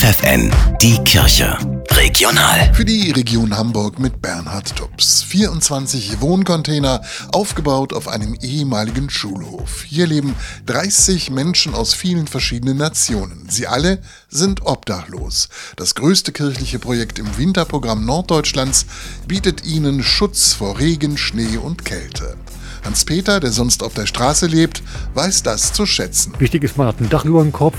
FFN, 0.00 0.50
die 0.80 0.96
Kirche. 1.04 1.58
Regional. 1.90 2.72
Für 2.72 2.86
die 2.86 3.10
Region 3.10 3.54
Hamburg 3.54 3.98
mit 3.98 4.22
Bernhard 4.22 4.74
Tubbs. 4.74 5.22
24 5.24 6.22
Wohncontainer, 6.22 7.02
aufgebaut 7.32 7.92
auf 7.92 8.08
einem 8.08 8.34
ehemaligen 8.40 9.10
Schulhof. 9.10 9.82
Hier 9.82 10.06
leben 10.06 10.34
30 10.64 11.30
Menschen 11.32 11.74
aus 11.74 11.92
vielen 11.92 12.28
verschiedenen 12.28 12.78
Nationen. 12.78 13.46
Sie 13.50 13.66
alle 13.66 14.00
sind 14.30 14.64
obdachlos. 14.64 15.50
Das 15.76 15.94
größte 15.94 16.32
kirchliche 16.32 16.78
Projekt 16.78 17.18
im 17.18 17.36
Winterprogramm 17.36 18.06
Norddeutschlands 18.06 18.86
bietet 19.28 19.66
ihnen 19.66 20.02
Schutz 20.02 20.54
vor 20.54 20.78
Regen, 20.78 21.18
Schnee 21.18 21.58
und 21.58 21.84
Kälte. 21.84 22.38
Hans-Peter, 22.86 23.38
der 23.38 23.52
sonst 23.52 23.82
auf 23.82 23.92
der 23.92 24.06
Straße 24.06 24.46
lebt, 24.46 24.82
weiß 25.12 25.42
das 25.42 25.74
zu 25.74 25.84
schätzen. 25.84 26.32
Wichtig 26.38 26.64
ist, 26.64 26.78
man 26.78 26.86
hat 26.86 27.00
ein 27.00 27.10
Dach 27.10 27.26
über 27.26 27.42
dem 27.42 27.52
Kopf, 27.52 27.76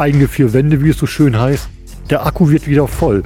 eigene 0.00 0.28
vier 0.28 0.52
Wände, 0.52 0.82
wie 0.82 0.90
es 0.90 0.98
so 0.98 1.06
schön 1.06 1.38
heißt. 1.38 1.68
Der 2.08 2.26
Akku 2.26 2.50
wird 2.50 2.66
wieder 2.66 2.88
voll. 2.88 3.22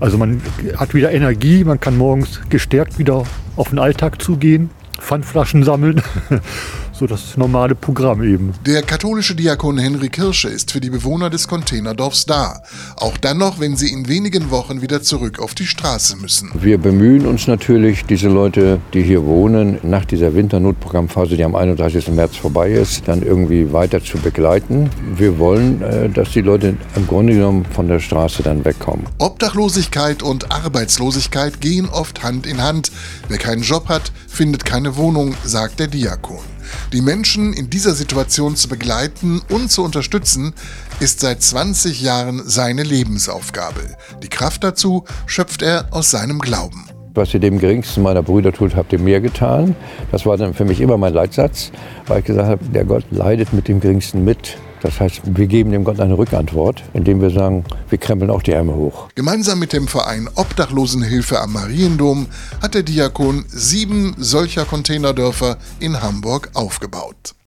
Also 0.00 0.18
man 0.18 0.40
hat 0.76 0.94
wieder 0.94 1.12
Energie, 1.12 1.64
man 1.64 1.80
kann 1.80 1.96
morgens 1.96 2.40
gestärkt 2.48 2.98
wieder 2.98 3.24
auf 3.56 3.70
den 3.70 3.78
Alltag 3.78 4.20
zugehen, 4.20 4.70
Pfandflaschen 5.04 5.62
sammeln. 5.62 6.02
so 6.94 7.06
das 7.06 7.36
normale 7.36 7.74
Programm 7.74 8.22
eben. 8.22 8.52
Der 8.64 8.82
katholische 8.82 9.34
Diakon 9.34 9.78
Henry 9.78 10.08
Kirsche 10.08 10.48
ist 10.48 10.70
für 10.70 10.80
die 10.80 10.90
Bewohner 10.90 11.28
des 11.28 11.48
Containerdorfs 11.48 12.24
da. 12.24 12.62
Auch 12.96 13.16
dann 13.18 13.38
noch, 13.38 13.58
wenn 13.58 13.76
sie 13.76 13.92
in 13.92 14.08
wenigen 14.08 14.50
Wochen 14.50 14.80
wieder 14.80 15.02
zurück 15.02 15.40
auf 15.40 15.54
die 15.54 15.66
Straße 15.66 16.16
müssen. 16.16 16.50
Wir 16.54 16.78
bemühen 16.78 17.26
uns 17.26 17.48
natürlich, 17.48 18.04
diese 18.04 18.28
Leute, 18.28 18.80
die 18.92 19.02
hier 19.02 19.24
wohnen, 19.24 19.78
nach 19.82 20.04
dieser 20.04 20.34
Winternotprogrammphase, 20.34 21.36
die 21.36 21.44
am 21.44 21.56
31. 21.56 22.08
März 22.08 22.36
vorbei 22.36 22.70
ist, 22.70 23.08
dann 23.08 23.22
irgendwie 23.22 23.72
weiter 23.72 24.02
zu 24.02 24.18
begleiten. 24.18 24.88
Wir 25.16 25.38
wollen, 25.38 25.82
äh, 25.82 26.08
dass 26.08 26.30
die 26.30 26.42
Leute 26.42 26.76
im 26.94 27.06
Grunde 27.08 27.34
genommen 27.34 27.64
von 27.64 27.88
der 27.88 27.98
Straße 27.98 28.44
dann 28.44 28.64
wegkommen. 28.64 29.06
Obdachlosigkeit 29.18 30.22
und 30.22 30.52
Arbeitslosigkeit 30.52 31.60
gehen 31.60 31.88
oft 31.88 32.22
Hand 32.22 32.46
in 32.46 32.62
Hand. 32.62 32.92
Wer 33.28 33.38
keinen 33.38 33.62
Job 33.62 33.88
hat, 33.88 34.12
findet 34.28 34.64
keine 34.64 34.93
Wohnung, 34.96 35.34
sagt 35.44 35.80
der 35.80 35.86
Diakon. 35.86 36.44
Die 36.92 37.02
Menschen 37.02 37.52
in 37.52 37.70
dieser 37.70 37.94
Situation 37.94 38.56
zu 38.56 38.68
begleiten 38.68 39.42
und 39.48 39.70
zu 39.70 39.84
unterstützen, 39.84 40.54
ist 41.00 41.20
seit 41.20 41.42
20 41.42 42.00
Jahren 42.00 42.42
seine 42.44 42.82
Lebensaufgabe. 42.82 43.96
Die 44.22 44.28
Kraft 44.28 44.64
dazu 44.64 45.04
schöpft 45.26 45.62
er 45.62 45.88
aus 45.90 46.10
seinem 46.10 46.38
Glauben. 46.38 46.86
Was 47.14 47.32
ihr 47.32 47.40
dem 47.40 47.58
geringsten 47.60 48.02
meiner 48.02 48.22
Brüder 48.22 48.52
tut, 48.52 48.74
habt 48.74 48.92
ihr 48.92 48.98
mir 48.98 49.20
getan. 49.20 49.76
Das 50.10 50.26
war 50.26 50.36
dann 50.36 50.52
für 50.52 50.64
mich 50.64 50.80
immer 50.80 50.98
mein 50.98 51.14
Leitsatz, 51.14 51.70
weil 52.06 52.18
ich 52.20 52.24
gesagt 52.24 52.48
habe, 52.48 52.64
der 52.64 52.84
Gott 52.84 53.04
leidet 53.10 53.52
mit 53.52 53.68
dem 53.68 53.78
geringsten 53.78 54.24
mit. 54.24 54.56
Das 54.84 55.00
heißt, 55.00 55.22
wir 55.24 55.46
geben 55.46 55.72
dem 55.72 55.82
Gott 55.82 55.98
eine 55.98 56.18
Rückantwort, 56.18 56.82
indem 56.92 57.22
wir 57.22 57.30
sagen, 57.30 57.64
wir 57.88 57.96
krempeln 57.96 58.30
auch 58.30 58.42
die 58.42 58.52
Ärmel 58.52 58.74
hoch. 58.74 59.08
Gemeinsam 59.14 59.58
mit 59.58 59.72
dem 59.72 59.88
Verein 59.88 60.28
Obdachlosenhilfe 60.34 61.40
am 61.40 61.54
Mariendom 61.54 62.26
hat 62.60 62.74
der 62.74 62.82
Diakon 62.82 63.46
sieben 63.48 64.14
solcher 64.18 64.66
Containerdörfer 64.66 65.56
in 65.80 66.02
Hamburg 66.02 66.50
aufgebaut. 66.52 67.34